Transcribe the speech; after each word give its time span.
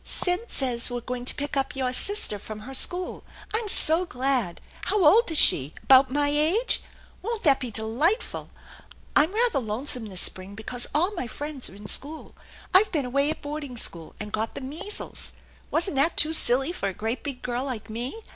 <e 0.03 0.03
Sid 0.07 0.49
says 0.49 0.89
we're 0.89 0.99
going 1.01 1.25
to 1.25 1.35
pick 1.35 1.55
up 1.55 1.75
your 1.75 1.93
sister 1.93 2.39
from 2.39 2.61
her 2.61 2.71
echool. 2.71 3.21
I'm 3.53 3.67
so 3.69 4.03
glad! 4.03 4.59
How 4.85 5.05
old 5.05 5.29
is 5.29 5.37
she? 5.37 5.73
About 5.83 6.09
my 6.09 6.29
age? 6.29 6.81
Won't 7.21 7.43
that 7.43 7.59
be 7.59 7.69
delightful? 7.69 8.49
I'm 9.15 9.31
rather 9.31 9.59
lonesome 9.59 10.05
this 10.05 10.21
spring 10.21 10.55
because 10.55 10.87
all 10.95 11.13
my 11.13 11.27
friends 11.27 11.69
are 11.69 11.75
in 11.75 11.85
school. 11.85 12.33
I've 12.73 12.91
been 12.91 13.05
away 13.05 13.29
at 13.29 13.43
boarding 13.43 13.77
school, 13.77 14.15
and 14.19 14.31
got 14.31 14.55
the 14.55 14.61
measles. 14.61 15.33
Wasn't 15.69 15.97
that 15.97 16.17
too 16.17 16.33
silly 16.33 16.73
lor 16.81 16.89
a 16.89 16.93
great 16.93 17.21
big 17.21 17.43
girl 17.43 17.65
like 17.65 17.87
me 17.87 18.19